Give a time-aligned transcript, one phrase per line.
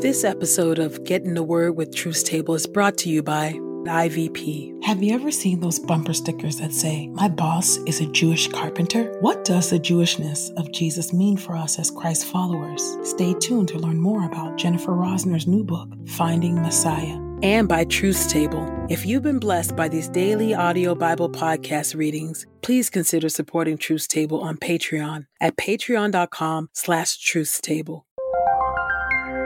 [0.00, 3.52] This episode of Get in the Word with Truth Table is brought to you by
[3.52, 4.84] IVP.
[4.84, 9.16] Have you ever seen those bumper stickers that say, My boss is a Jewish carpenter?
[9.20, 12.98] What does the Jewishness of Jesus mean for us as Christ followers?
[13.02, 17.18] Stay tuned to learn more about Jennifer Rosner's new book, Finding Messiah.
[17.42, 18.86] And by Truth Table.
[18.90, 24.08] If you've been blessed by these daily audio Bible podcast readings, please consider supporting Truth
[24.08, 28.02] Table on Patreon at patreon.com slash truthstable.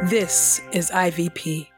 [0.05, 1.78] This is IVP.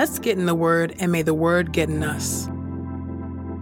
[0.00, 2.48] Let's get in the Word, and may the Word get in us.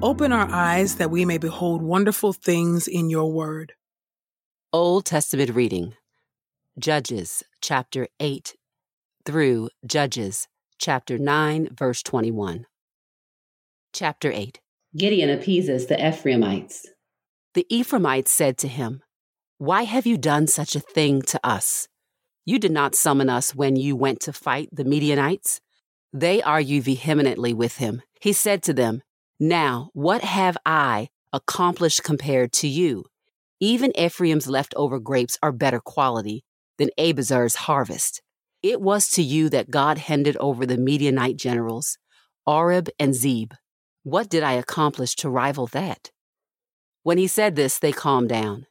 [0.02, 3.72] Open our eyes that we may behold wonderful things in your Word.
[4.72, 5.94] Old Testament reading
[6.78, 8.54] Judges chapter 8
[9.26, 10.46] through Judges
[10.78, 12.66] chapter 9, verse 21.
[13.92, 14.60] Chapter 8
[14.96, 16.86] Gideon appeases the Ephraimites.
[17.54, 19.02] The Ephraimites said to him,
[19.58, 21.88] Why have you done such a thing to us?
[22.44, 25.60] You did not summon us when you went to fight the Midianites.
[26.12, 28.02] They argued vehemently with him.
[28.20, 29.02] He said to them,
[29.38, 33.04] Now, what have I accomplished compared to you?
[33.60, 36.44] Even Ephraim's leftover grapes are better quality
[36.78, 38.22] than Abiezer's harvest.
[38.62, 41.98] It was to you that God handed over the Midianite generals,
[42.46, 43.52] Oreb and Zeb.
[44.02, 46.10] What did I accomplish to rival that?
[47.02, 48.66] When he said this, they calmed down.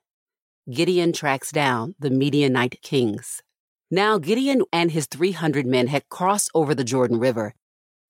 [0.72, 3.42] Gideon tracks down the Midianite kings.
[3.90, 7.54] Now Gideon and his 300 men had crossed over the Jordan River,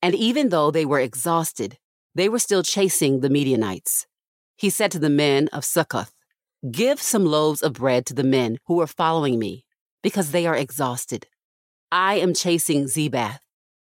[0.01, 1.77] and even though they were exhausted,
[2.15, 4.07] they were still chasing the Midianites.
[4.55, 6.13] He said to the men of Succoth,
[6.71, 9.65] Give some loaves of bread to the men who are following me,
[10.01, 11.27] because they are exhausted.
[11.91, 13.37] I am chasing Zebah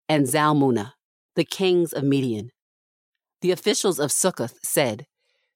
[0.08, 0.94] and Zalmunna,
[1.36, 2.50] the kings of Midian.
[3.40, 5.06] The officials of Succoth said,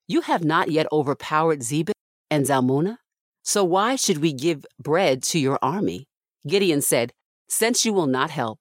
[0.07, 1.91] You have not yet overpowered Zebah
[2.31, 2.99] and Zalmunna,
[3.43, 6.08] so why should we give bread to your army?
[6.47, 7.13] Gideon said,
[7.47, 8.59] Since you will not help,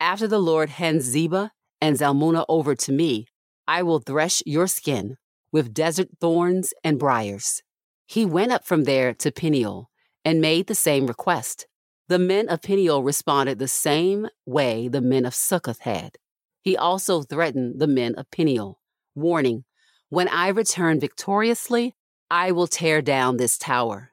[0.00, 1.50] after the Lord hands Zebah
[1.80, 3.26] and Zalmunna over to me,
[3.66, 5.16] I will thresh your skin
[5.52, 7.62] with desert thorns and briars.
[8.06, 9.90] He went up from there to Peniel
[10.24, 11.66] and made the same request.
[12.08, 16.16] The men of Peniel responded the same way the men of Succoth had.
[16.62, 18.80] He also threatened the men of Peniel,
[19.14, 19.64] warning,
[20.08, 21.94] When I return victoriously,
[22.30, 24.12] I will tear down this tower.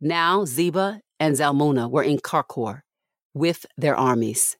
[0.00, 2.80] Now Zebah and Zalmunna were in Karkor
[3.32, 4.56] with their armies.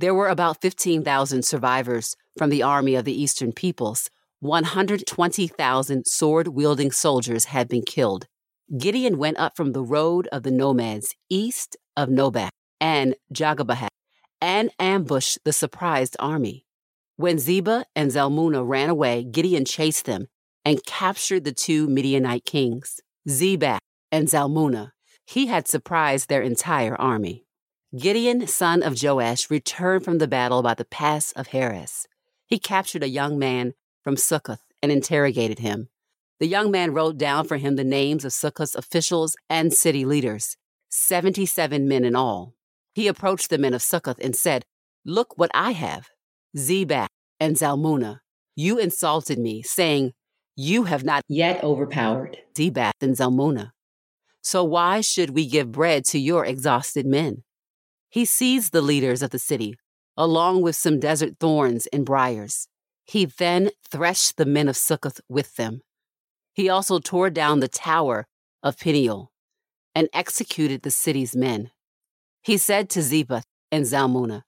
[0.00, 4.10] There were about 15,000 survivors from the army of the eastern peoples.
[4.40, 8.26] 120,000 sword wielding soldiers had been killed.
[8.76, 12.48] Gideon went up from the road of the nomads east of Nobah
[12.80, 13.86] and Jogbehah
[14.40, 16.66] and ambushed the surprised army.
[17.14, 20.26] When Zebah and Zalmunna ran away, Gideon chased them
[20.64, 23.78] and captured the two Midianite kings, Zebah
[24.10, 24.90] and Zalmunna.
[25.26, 27.44] He had surprised their entire army.
[27.96, 32.06] Gideon, son of Joash, returned from the battle by the pass of Heres.
[32.46, 35.88] He captured a young man from Succoth and interrogated him.
[36.38, 40.56] The young man wrote down for him the names of Succoth's officials and city leaders,
[40.90, 42.54] 77 men in all.
[42.94, 44.64] He approached the men of Succoth and said,
[45.04, 46.08] Look what I have.
[46.56, 47.08] Zebah
[47.40, 48.20] and Zalmunna,
[48.54, 50.12] you insulted me, saying,
[50.54, 53.72] You have not yet overpowered Zebah and Zalmunna.
[54.46, 57.42] So why should we give bread to your exhausted men?
[58.08, 59.74] He seized the leaders of the city,
[60.16, 62.68] along with some desert thorns and briars.
[63.04, 65.80] He then threshed the men of Succoth with them.
[66.54, 68.28] He also tore down the tower
[68.62, 69.32] of Peniel
[69.96, 71.72] and executed the city's men.
[72.40, 74.42] He said to Zebah and Zalmunna,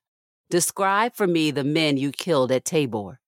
[0.48, 3.18] Describe for me the men you killed at Tabor.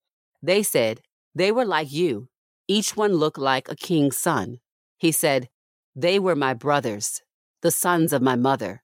[0.40, 1.00] They said,
[1.34, 2.28] They were like you.
[2.68, 4.60] Each one looked like a king's son.
[4.98, 5.48] He said,
[5.94, 7.22] They were my brothers,
[7.62, 8.82] the sons of my mother.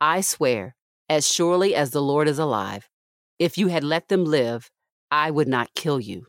[0.00, 0.76] I swear,
[1.08, 2.88] as surely as the Lord is alive,
[3.38, 4.70] if you had let them live,
[5.10, 6.26] I would not kill you.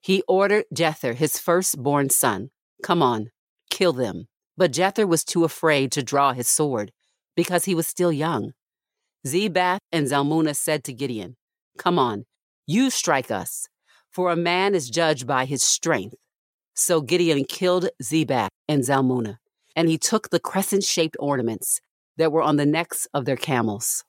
[0.00, 2.50] He ordered Jether, his firstborn son,
[2.82, 3.30] Come on,
[3.70, 4.26] kill them.
[4.56, 6.92] But Jether was too afraid to draw his sword
[7.36, 8.52] because he was still young.
[9.26, 11.36] Zebah and Zalmunna said to Gideon,
[11.78, 12.24] Come on,
[12.66, 13.68] you strike us,
[14.10, 16.16] for a man is judged by his strength.
[16.74, 19.38] So Gideon killed Zebah and Zalmunna,
[19.74, 21.80] and he took the crescent shaped ornaments
[22.16, 24.04] that were on the necks of their camels.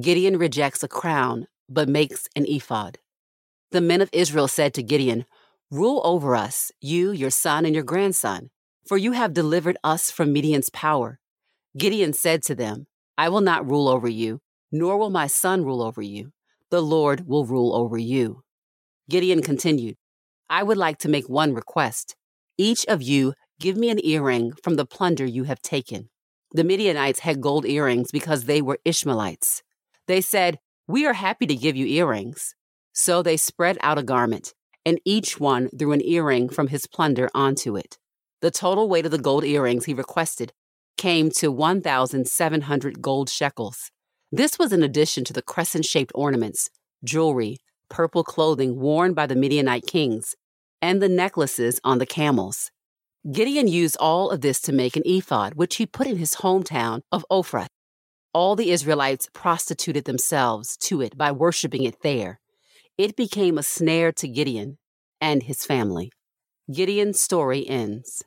[0.00, 2.98] Gideon rejects a crown, but makes an ephod.
[3.70, 5.24] The men of Israel said to Gideon,
[5.70, 8.50] Rule over us, you, your son, and your grandson,
[8.86, 11.18] for you have delivered us from Midian's power.
[11.76, 14.40] Gideon said to them, I will not rule over you,
[14.70, 16.32] nor will my son rule over you.
[16.70, 18.42] The Lord will rule over you.
[19.08, 19.96] Gideon continued,
[20.48, 22.16] I would like to make one request.
[22.58, 26.08] Each of you give me an earring from the plunder you have taken.
[26.52, 29.62] The Midianites had gold earrings because they were Ishmaelites.
[30.06, 32.54] They said, We are happy to give you earrings.
[32.92, 34.54] So they spread out a garment,
[34.86, 37.98] and each one threw an earring from his plunder onto it.
[38.40, 40.52] The total weight of the gold earrings he requested
[40.96, 43.90] came to 1,700 gold shekels.
[44.30, 46.70] This was in addition to the crescent shaped ornaments,
[47.02, 47.58] jewelry,
[47.88, 50.34] purple clothing worn by the Midianite kings,
[50.80, 52.70] and the necklaces on the camels.
[53.32, 57.00] Gideon used all of this to make an ephod, which he put in his hometown
[57.10, 57.68] of Ophrah.
[58.34, 62.38] All the Israelites prostituted themselves to it by worshiping it there.
[62.98, 64.76] It became a snare to Gideon
[65.22, 66.12] and his family.
[66.70, 68.22] Gideon's story ends.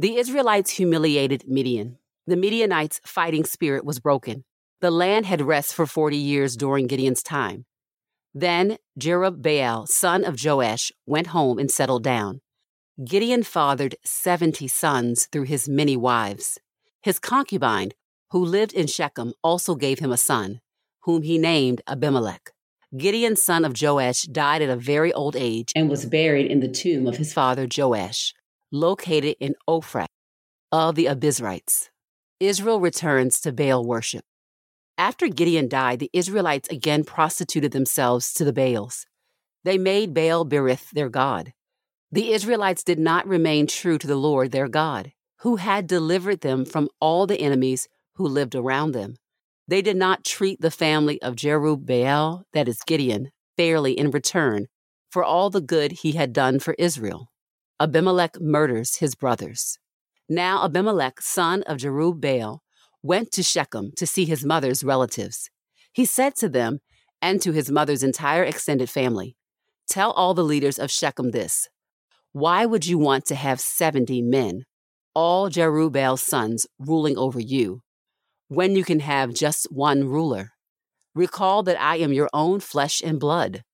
[0.00, 1.98] The Israelites humiliated Midian.
[2.26, 4.44] The Midianites' fighting spirit was broken.
[4.80, 7.66] The land had rest for 40 years during Gideon's time.
[8.34, 12.40] Then Jerubbaal, son of Joash, went home and settled down.
[13.02, 16.58] Gideon fathered 70 sons through his many wives.
[17.00, 17.92] His concubine,
[18.30, 20.60] who lived in Shechem, also gave him a son,
[21.04, 22.50] whom he named Abimelech.
[22.94, 26.68] Gideon, son of Joash, died at a very old age and was buried in the
[26.68, 28.34] tomb of his father Joash,
[28.70, 30.06] located in Ophrah
[30.70, 31.88] of the Abiezrites.
[32.38, 34.24] Israel returns to Baal worship.
[34.98, 39.06] After Gideon died, the Israelites again prostituted themselves to the Baals.
[39.64, 41.54] They made Baal Berith their god.
[42.12, 46.64] The Israelites did not remain true to the Lord their God, who had delivered them
[46.64, 49.16] from all the enemies who lived around them.
[49.68, 54.66] They did not treat the family of Jerubbaal, that is Gideon, fairly in return
[55.10, 57.30] for all the good he had done for Israel.
[57.80, 59.78] Abimelech murders his brothers.
[60.28, 62.60] Now Abimelech, son of Jerubbaal,
[63.02, 65.50] went to Shechem to see his mother's relatives.
[65.92, 66.80] He said to them
[67.20, 69.36] and to his mother's entire extended family,
[69.88, 71.68] Tell all the leaders of Shechem this.
[72.32, 74.64] Why would you want to have 70 men,
[75.14, 77.82] all Jerubbaal's sons, ruling over you,
[78.46, 80.52] when you can have just one ruler?
[81.12, 83.64] Recall that I am your own flesh and blood.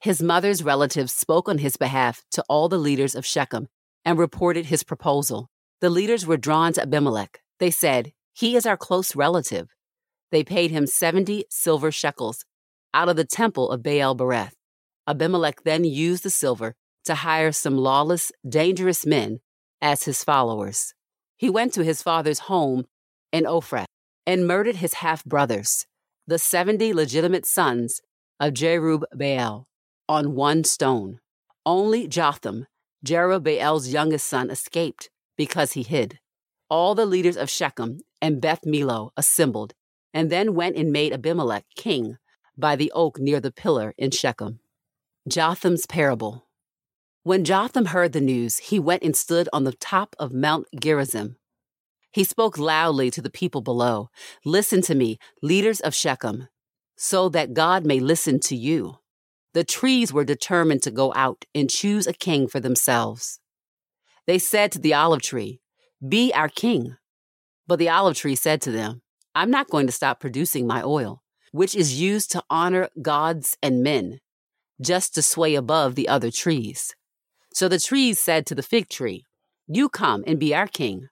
[0.00, 3.68] His mother's relatives spoke on his behalf to all the leaders of Shechem
[4.04, 5.48] and reported his proposal.
[5.80, 7.38] The leaders were drawn to Abimelech.
[7.60, 9.68] They said, he is our close relative.
[10.32, 12.44] They paid him 70 silver shekels
[12.92, 14.54] out of the temple of Baal Berith.
[15.06, 16.74] Abimelech then used the silver
[17.04, 19.40] to hire some lawless, dangerous men
[19.80, 20.94] as his followers.
[21.36, 22.84] He went to his father's home
[23.32, 23.86] in Ophrah
[24.26, 25.86] and murdered his half brothers,
[26.26, 28.00] the 70 legitimate sons
[28.38, 29.66] of Jerub Baal,
[30.08, 31.20] on one stone.
[31.64, 32.66] Only Jotham,
[33.04, 36.18] Jerubbaal's youngest son, escaped because he hid.
[36.68, 39.74] All the leaders of Shechem and Beth Millo assembled,
[40.12, 42.18] and then went and made Abimelech king
[42.56, 44.60] by the oak near the pillar in Shechem.
[45.28, 46.46] Jotham's parable.
[47.22, 51.36] When Jotham heard the news, he went and stood on the top of Mount Gerizim.
[52.10, 54.08] He spoke loudly to the people below
[54.42, 56.48] Listen to me, leaders of Shechem,
[56.96, 59.00] so that God may listen to you.
[59.52, 63.38] The trees were determined to go out and choose a king for themselves.
[64.26, 65.60] They said to the olive tree,
[66.06, 66.96] Be our king.
[67.66, 69.02] But the olive tree said to them,
[69.34, 71.22] I'm not going to stop producing my oil,
[71.52, 74.20] which is used to honor gods and men,
[74.80, 76.94] just to sway above the other trees.
[77.60, 79.26] So the trees said to the fig tree,
[79.68, 81.10] You come and be our king.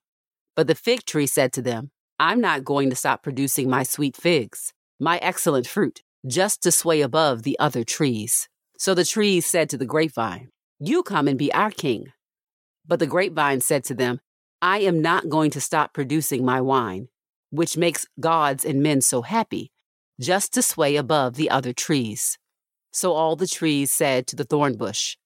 [0.56, 4.16] But the fig tree said to them, I'm not going to stop producing my sweet
[4.16, 8.48] figs, my excellent fruit, just to sway above the other trees.
[8.78, 10.48] So the trees said to the grapevine,
[10.80, 12.14] You come and be our king.
[12.86, 14.20] But the grapevine said to them,
[14.62, 17.08] I am not going to stop producing my wine,
[17.50, 19.70] which makes gods and men so happy,
[20.18, 22.38] just to sway above the other trees.
[22.90, 25.18] So all the trees said to the thorn bush,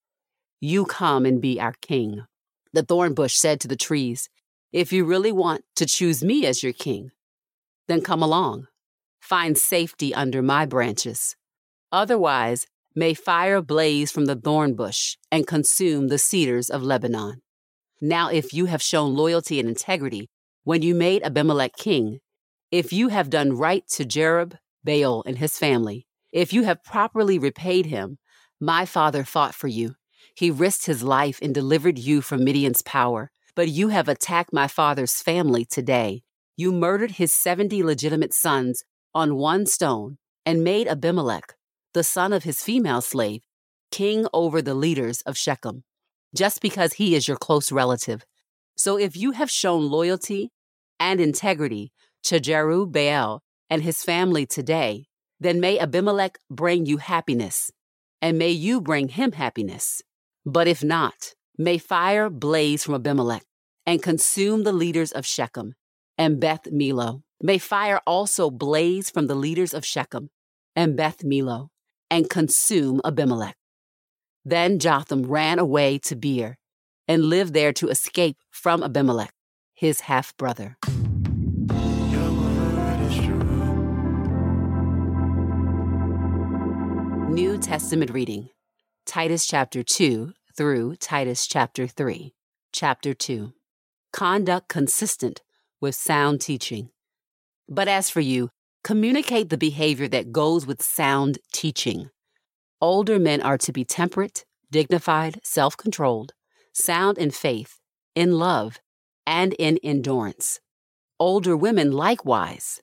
[0.65, 2.23] You come and be our king.
[2.73, 4.29] The thorn bush said to the trees,
[4.73, 7.11] If you really want to choose me as your king,
[7.89, 8.69] then come along.
[9.21, 11.35] Find safety under my branches.
[11.91, 17.43] Otherwise, may fire blaze from the thorn bush and consume the cedars of Lebanon.
[18.01, 20.31] Now, if you have shown loyalty and integrity
[20.63, 22.21] when you made Abimelech king,
[22.71, 27.37] if you have done right to Jerub, Baal, and his family, if you have properly
[27.37, 28.19] repaid him,
[28.61, 29.97] my father fought for you.
[30.35, 33.31] He risked his life and delivered you from Midian's power.
[33.55, 36.23] But you have attacked my father's family today.
[36.57, 38.85] You murdered his 70 legitimate sons
[39.15, 41.55] on one stone and made Abimelech,
[41.93, 43.43] the son of his female slave,
[43.91, 45.85] king over the leaders of Shechem,
[46.35, 48.25] just because he is your close relative.
[48.75, 50.51] So if you have shown loyalty
[50.99, 51.93] and integrity
[52.25, 55.07] to Jerubbaal and his family today,
[55.39, 57.71] then may Abimelech bring you happiness,
[58.23, 60.01] and may you bring him happiness.
[60.45, 63.45] But if not, may fire blaze from Abimelech
[63.87, 65.75] and consume the leaders of Shechem
[66.19, 67.23] and Beth Millo.
[67.41, 70.31] May fire also blaze from the leaders of Shechem
[70.75, 71.69] and Beth Millo
[72.11, 73.57] and consume Abimelech.
[74.45, 76.59] Then Jotham ran away to Beer
[77.07, 79.33] and lived there to escape from Abimelech,
[79.75, 80.77] his half brother.
[87.31, 88.51] New Testament reading
[89.13, 92.33] Titus chapter 2 through Titus chapter 3.
[92.73, 93.53] Chapter 2
[94.11, 95.43] Conduct consistent
[95.83, 96.89] with sound teaching.
[97.69, 98.49] But as for you,
[98.83, 102.09] communicate the behavior that goes with sound teaching.
[102.81, 106.33] Older men are to be temperate, dignified, self controlled,
[106.73, 107.81] sound in faith,
[108.15, 108.81] in love,
[109.27, 110.59] and in endurance.
[111.21, 112.81] Older women, likewise,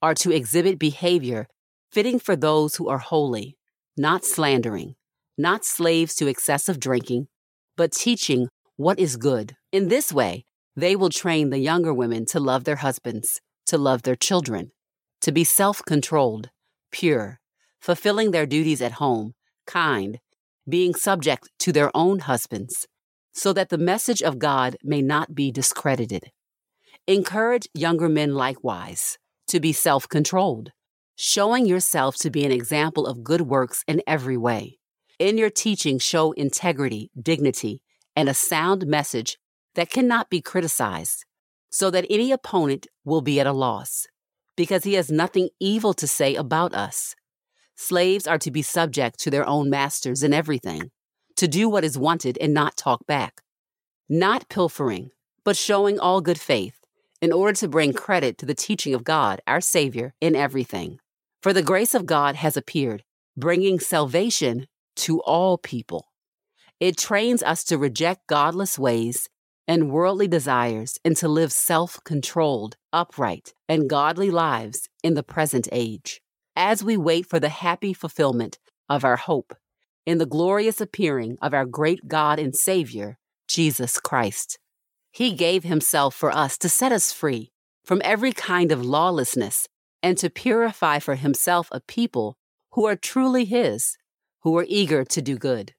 [0.00, 1.48] are to exhibit behavior
[1.90, 3.56] fitting for those who are holy
[3.96, 4.94] not slandering,
[5.38, 7.28] not slaves to excessive drinking,
[7.76, 9.56] but teaching what is good.
[9.70, 10.44] In this way,
[10.76, 14.72] they will train the younger women to love their husbands, to love their children,
[15.20, 16.50] to be self controlled,
[16.90, 17.40] pure,
[17.80, 19.34] fulfilling their duties at home,
[19.66, 20.18] kind,
[20.68, 22.86] being subject to their own husbands,
[23.32, 26.30] so that the message of God may not be discredited.
[27.06, 30.72] Encourage younger men likewise to be self controlled
[31.16, 34.78] showing yourself to be an example of good works in every way.
[35.22, 37.80] In your teaching, show integrity, dignity,
[38.16, 39.38] and a sound message
[39.76, 41.24] that cannot be criticized,
[41.70, 44.08] so that any opponent will be at a loss,
[44.56, 47.14] because he has nothing evil to say about us.
[47.76, 50.90] Slaves are to be subject to their own masters in everything,
[51.36, 53.42] to do what is wanted and not talk back,
[54.08, 55.10] not pilfering,
[55.44, 56.80] but showing all good faith,
[57.20, 60.98] in order to bring credit to the teaching of God, our Savior, in everything.
[61.40, 63.04] For the grace of God has appeared,
[63.36, 66.08] bringing salvation to all people.
[66.80, 69.28] It trains us to reject godless ways
[69.68, 75.68] and worldly desires and to live self controlled, upright, and godly lives in the present
[75.70, 76.20] age.
[76.56, 78.58] As we wait for the happy fulfillment
[78.88, 79.54] of our hope
[80.04, 83.18] in the glorious appearing of our great God and Savior,
[83.48, 84.58] Jesus Christ.
[85.12, 87.52] He gave Himself for us to set us free
[87.84, 89.68] from every kind of lawlessness
[90.02, 92.36] and to purify for himself a people
[92.72, 93.96] who are truly his,
[94.42, 95.74] who are eager to do good.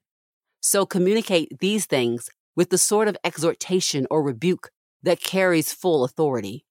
[0.60, 4.70] So communicate these things with the sort of exhortation or rebuke
[5.02, 6.64] that carries full authority.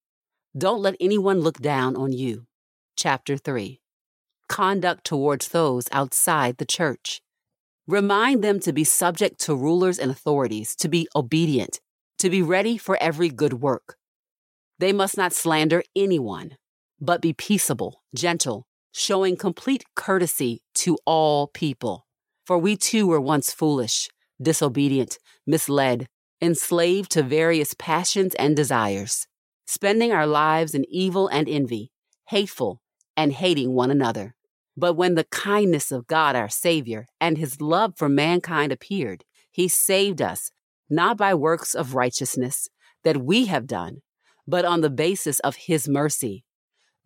[0.58, 2.46] Don't let anyone look down on you.
[2.96, 3.80] Chapter 3
[4.50, 7.22] Conduct towards those outside the church.
[7.88, 11.80] Remind them to be subject to rulers and authorities, to be obedient,
[12.20, 13.98] to be ready for every good work.
[14.80, 16.58] They must not slander anyone
[17.04, 22.06] but be peaceable, gentle, showing complete courtesy to all people.
[22.46, 24.10] For we too were once foolish,
[24.42, 26.08] disobedient, misled,
[26.42, 29.28] enslaved to various passions and desires,
[29.66, 31.92] spending our lives in evil and envy,
[32.28, 32.82] hateful
[33.18, 34.36] and hating one another.
[34.78, 39.68] But when the kindness of God our Savior and his love for mankind appeared, he
[39.68, 40.52] saved us,
[40.90, 42.70] not by works of righteousness
[43.04, 44.02] that we have done,
[44.48, 46.44] but on the basis of his mercy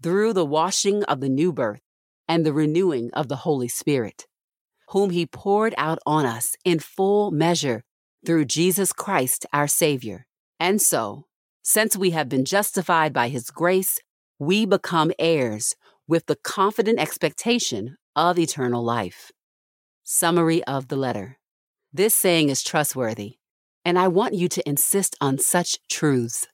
[0.02, 1.82] through the washing of the new birth
[2.28, 4.28] and the renewing of the Holy Spirit,
[4.90, 7.84] whom He poured out on us in full measure
[8.26, 10.26] through Jesus Christ our Savior.
[10.60, 11.26] And so,
[11.64, 14.00] since we have been justified by His grace,
[14.40, 15.76] we become heirs
[16.08, 19.32] with the confident expectation of eternal life.
[20.04, 21.38] Summary of the letter.
[21.92, 23.38] This saying is trustworthy,
[23.84, 26.48] and I want you to insist on such truths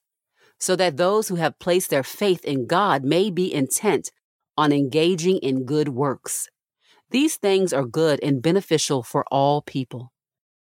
[0.63, 4.11] so that those who have placed their faith in God may be intent
[4.55, 6.47] on engaging in good works.
[7.09, 10.13] These things are good and beneficial for all people.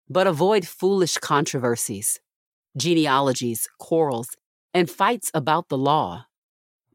[0.09, 2.21] But avoid foolish controversies,
[2.77, 4.37] genealogies, quarrels,
[4.73, 6.27] and fights about the law,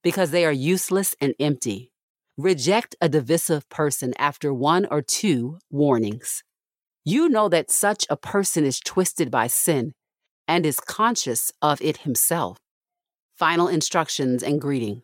[0.02, 1.92] because they are useless and empty.
[2.38, 6.42] Reject a divisive person after one or two warnings.
[7.04, 9.92] You know that such a person is twisted by sin
[10.48, 12.62] and is conscious of it himself.
[13.38, 15.02] Final instructions and greeting.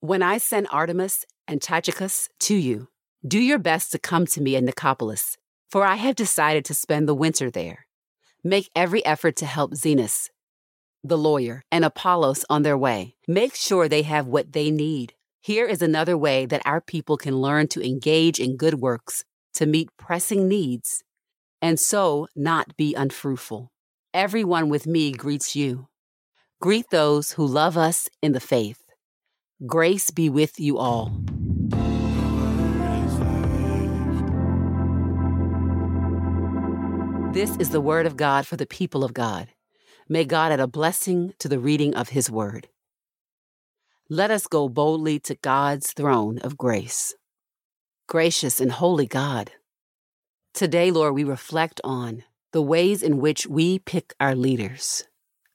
[0.00, 2.88] When I send Artemas and Tychicus to you,
[3.26, 5.36] do your best to come to me in Nicopolis,
[5.70, 7.86] for I have decided to spend the winter there.
[8.42, 10.30] Make every effort to help Zenas,
[11.02, 13.14] the lawyer, and Apollos on their way.
[13.28, 15.14] Make sure they have what they need.
[15.40, 19.24] Here is another way that our people can learn to engage in good works
[19.54, 21.04] to meet pressing needs
[21.60, 23.70] and so not be unfruitful.
[24.12, 25.88] Everyone with me greets you.
[26.64, 28.80] Greet those who love us in the faith.
[29.66, 31.20] Grace be with you all.
[37.34, 39.48] This is the word of God for the people of God.
[40.08, 42.68] May God add a blessing to the reading of his word.
[44.08, 47.14] Let us go boldly to God's throne of grace.
[48.08, 49.50] Gracious and holy God,
[50.54, 55.04] today, Lord, we reflect on the ways in which we pick our leaders,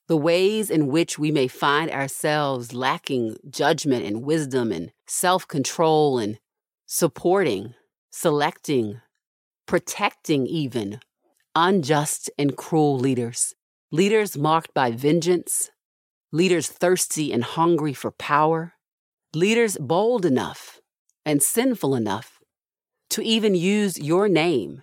[0.09, 6.17] the ways in which we may find ourselves lacking judgment and wisdom and self control
[6.17, 6.39] and
[6.87, 7.75] supporting,
[8.09, 8.99] selecting,
[9.67, 10.99] protecting even
[11.55, 13.53] unjust and cruel leaders,
[13.91, 15.69] leaders marked by vengeance,
[16.31, 18.73] leaders thirsty and hungry for power,
[19.35, 20.81] leaders bold enough
[21.23, 22.39] and sinful enough
[23.11, 24.81] to even use your name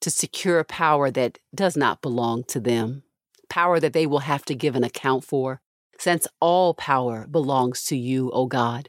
[0.00, 3.02] to secure power that does not belong to them,
[3.48, 5.60] power that they will have to give an account for,
[5.98, 8.88] since all power belongs to you, O God.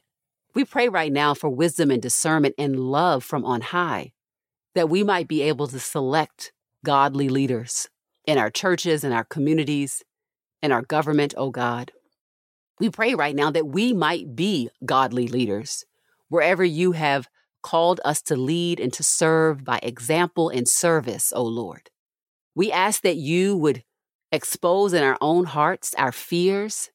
[0.54, 4.14] We pray right now for wisdom and discernment and love from on high,
[4.76, 6.52] that we might be able to select
[6.84, 7.90] godly leaders
[8.26, 10.04] in our churches, in our communities,
[10.62, 11.91] in our government, O God.
[12.80, 15.86] We pray right now that we might be godly leaders
[16.30, 17.28] wherever you have
[17.63, 21.89] called us to lead and to serve by example and service, O Lord.
[22.56, 23.84] We ask that you would
[24.32, 26.90] expose in our own hearts our fears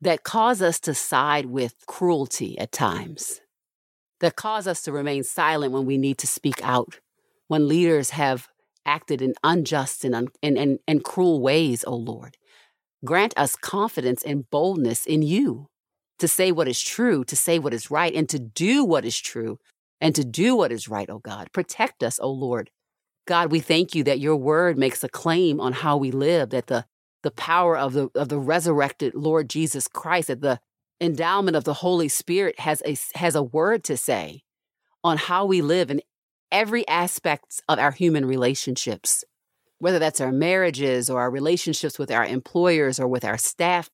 [0.00, 3.40] that cause us to side with cruelty at times,
[4.20, 7.00] that cause us to remain silent when we need to speak out,
[7.48, 8.48] when leaders have
[8.84, 12.36] acted in unjust and, un- and, and, and cruel ways, O Lord.
[13.04, 15.68] Grant us confidence and boldness in you
[16.18, 19.18] to say what is true, to say what is right, and to do what is
[19.18, 19.58] true,
[20.00, 21.48] and to do what is right, O God.
[21.52, 22.70] Protect us, O Lord.
[23.26, 26.68] God, we thank you that your word makes a claim on how we live, that
[26.68, 26.86] the,
[27.22, 30.60] the power of the, of the resurrected Lord Jesus Christ, that the
[31.00, 34.42] endowment of the Holy Spirit has a, has a word to say
[35.02, 36.00] on how we live in
[36.52, 39.24] every aspect of our human relationships,
[39.78, 43.90] whether that's our marriages or our relationships with our employers or with our staff,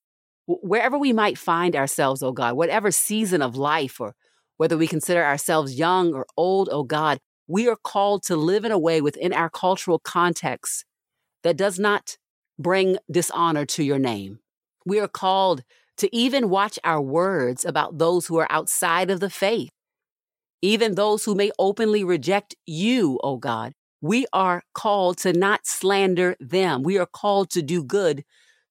[0.47, 4.15] wherever we might find ourselves, oh God, whatever season of life or
[4.59, 7.19] whether we consider ourselves young or old, oh God,
[7.53, 10.85] we are called to live in a way within our cultural context
[11.45, 12.17] that does not
[12.59, 14.39] bring dishonor to your name.
[14.87, 15.63] We are called
[15.99, 19.71] to even watch our words about those who are outside of the faith
[20.63, 23.73] even those who may openly reject you, O God.
[24.01, 26.83] We are called to not slander them.
[26.83, 28.25] We are called to do good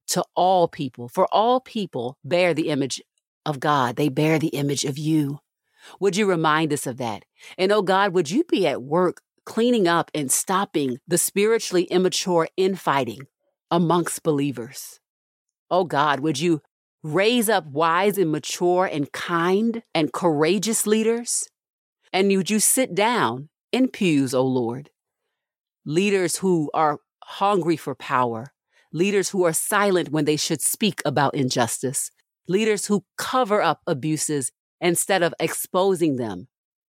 [0.07, 3.01] to all people, for all people bear the image
[3.45, 3.97] of God.
[3.97, 5.39] They bear the image of you.
[5.99, 7.25] Would you remind us of that?
[7.57, 12.47] And oh God, would you be at work cleaning up and stopping the spiritually immature
[12.57, 13.27] infighting
[13.69, 14.99] amongst believers?
[15.69, 16.61] Oh God, would you
[17.03, 21.47] raise up wise and mature and kind and courageous leaders?
[22.13, 24.89] And would you sit down in pews, O Lord?
[25.85, 28.53] Leaders who are hungry for power,
[28.91, 32.11] leaders who are silent when they should speak about injustice,
[32.47, 36.47] leaders who cover up abuses instead of exposing them,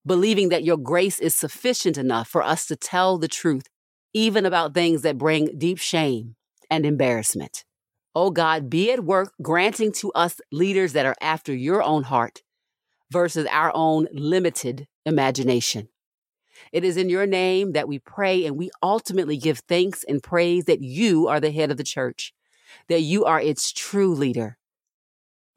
[0.06, 3.66] believing that your grace is sufficient enough for us to tell the truth,
[4.14, 6.36] even about things that bring deep shame
[6.70, 7.64] and embarrassment.
[8.14, 12.42] Oh God, be at work granting to us leaders that are after your own heart
[13.10, 15.88] versus our own limited imagination.
[16.72, 20.64] It is in your name that we pray and we ultimately give thanks and praise
[20.64, 22.32] that you are the head of the church,
[22.88, 24.58] that you are its true leader.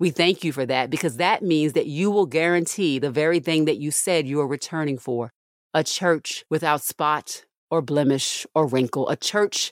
[0.04, 3.64] We thank you for that because that means that you will guarantee the very thing
[3.64, 5.32] that you said you are returning for
[5.74, 9.72] a church without spot or blemish or wrinkle, a church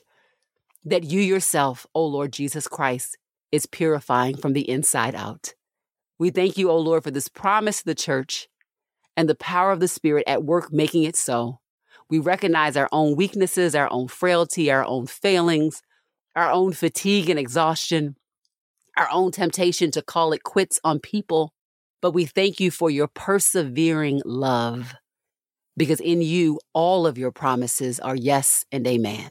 [0.86, 3.18] that you yourself, O Lord Jesus Christ,
[3.50, 5.52] is purifying from the inside out.
[6.18, 8.48] We thank you, O Lord, for this promise to the church
[9.14, 11.60] and the power of the Spirit at work making it so.
[12.08, 15.82] We recognize our own weaknesses, our own frailty, our own failings,
[16.34, 18.16] our own fatigue and exhaustion,
[18.96, 21.52] our own temptation to call it quits on people.
[22.00, 24.94] But we thank you for your persevering love
[25.76, 29.30] because in you, all of your promises are yes and amen.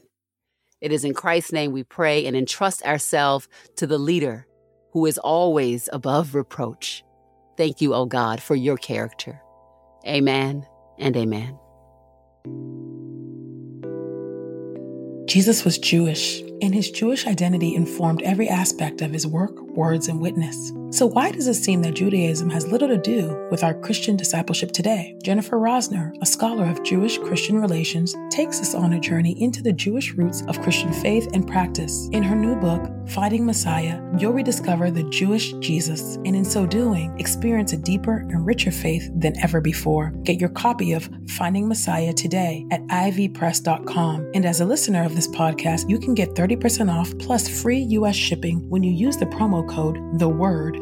[0.80, 4.46] It is in Christ's name we pray and entrust ourselves to the leader
[4.92, 7.04] who is always above reproach.
[7.56, 9.40] Thank you, O God, for your character.
[10.06, 10.66] Amen
[10.98, 11.61] and amen.
[15.32, 20.20] Jesus was Jewish, and his Jewish identity informed every aspect of his work, words, and
[20.20, 20.72] witness.
[20.92, 24.72] So, why does it seem that Judaism has little to do with our Christian discipleship
[24.72, 25.16] today?
[25.22, 29.72] Jennifer Rosner, a scholar of Jewish Christian relations, takes us on a journey into the
[29.72, 32.10] Jewish roots of Christian faith and practice.
[32.12, 37.18] In her new book, Finding Messiah, you'll rediscover the Jewish Jesus, and in so doing,
[37.18, 40.10] experience a deeper and richer faith than ever before.
[40.24, 44.30] Get your copy of Finding Messiah today at ivpress.com.
[44.34, 48.14] And as a listener of this podcast, you can get 30% off plus free U.S.
[48.14, 50.81] shipping when you use the promo code The Word